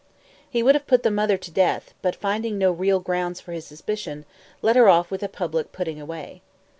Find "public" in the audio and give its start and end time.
5.29-5.71